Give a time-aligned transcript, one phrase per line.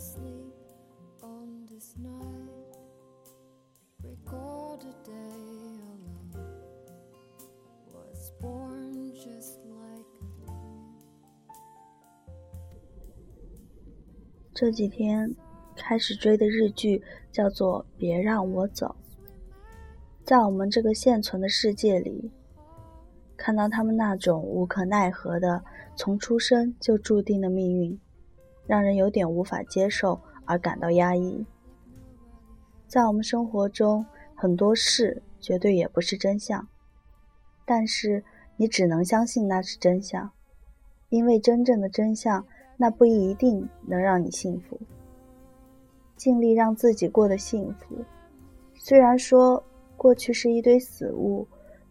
[0.00, 0.54] sleep
[1.22, 2.48] on this night.
[4.02, 5.12] Record a day
[5.76, 6.32] alone.
[7.92, 10.52] Was born just like a
[14.54, 15.36] 这几天
[15.76, 18.86] 开始追的日剧叫做《别让我走》。
[20.24, 22.30] 在我们这个现存的世界里，
[23.36, 25.62] 看到他们那种无可奈何的
[25.94, 28.00] 从出生就注定的命运，
[28.70, 31.44] 让人有点无法接受而感到压抑。
[32.86, 34.06] 在我们生活中，
[34.36, 36.68] 很多事绝对也不是真相，
[37.64, 38.22] 但是
[38.56, 40.30] 你只能相信那是真相，
[41.08, 42.46] 因为真正的真相，
[42.76, 44.78] 那不一定能让你幸福。
[46.14, 48.04] 尽力让自己过得幸福，
[48.74, 49.60] 虽然说
[49.96, 51.44] 过去是一堆死物，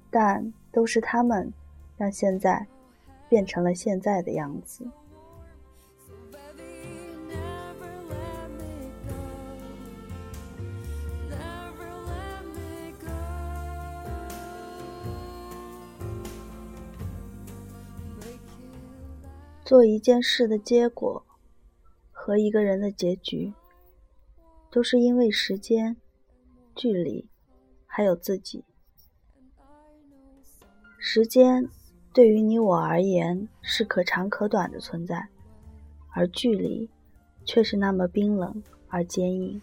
[0.10, 1.52] 但都是他们
[1.98, 2.66] 让现在
[3.28, 4.88] 变成了现在的样子。
[19.70, 21.24] 做一件事的结果
[22.12, 23.54] 和一个人的结局，
[24.72, 25.96] 都是因为时间、
[26.74, 27.28] 距离，
[27.86, 28.64] 还有自己。
[30.98, 31.70] 时间
[32.12, 35.30] 对于你我而言是可长可短的存在，
[36.16, 36.90] 而距离
[37.46, 39.62] 却是那么冰冷而坚硬。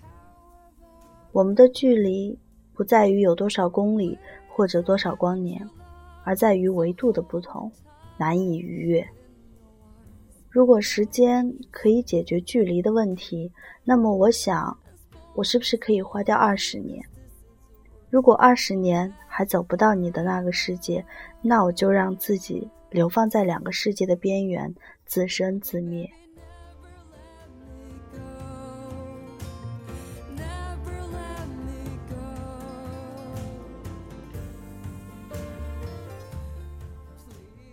[1.33, 2.39] 我们的距离
[2.73, 4.17] 不在于有多少公里
[4.49, 5.69] 或者多少光年，
[6.23, 7.73] 而在于维度的不同，
[8.17, 9.05] 难以逾越。
[10.57, 13.53] 如果时间可以解决距离的问题，
[13.85, 14.75] 那么我想，
[15.35, 17.05] 我是不是可以花掉二十年？
[18.09, 21.05] 如果二十年还走不到你的那个世界，
[21.43, 24.75] 那我就让自己流放在两个世界的边缘，
[25.05, 26.11] 自生自灭。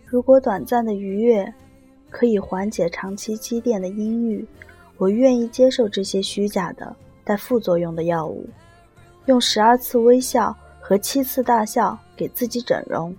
[0.04, 1.54] 如果短暂的愉悦
[2.13, 4.47] 可以缓解长期积淀的阴郁，
[4.97, 8.47] 我愿意接受这些虚假的带副作用的药物，
[9.25, 13.13] 用十二次微笑和七次大笑给自己整容，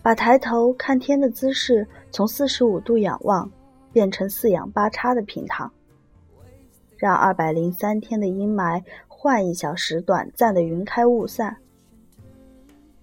[0.00, 3.48] 把抬头看天的姿势从四十五度仰望
[3.92, 5.70] 变成四仰八叉的平躺，
[6.96, 11.58] 让二百零三天的阴霾换一小时短暂的云开雾散，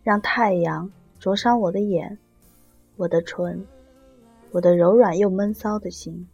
[0.02, 2.18] 让太阳灼伤我的眼。
[2.96, 3.66] 我的唇，
[4.54, 6.28] 我的柔软又闷骚的心。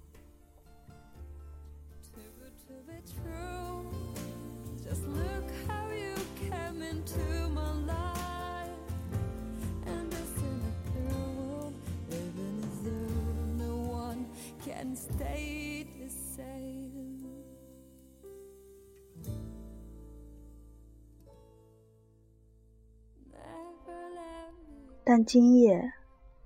[25.11, 25.91] 但今夜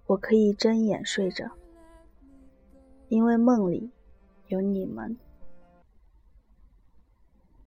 [0.05, 1.62] 我可以睁眼睡着。
[3.13, 3.91] 因为梦里
[4.47, 5.15] 有你们。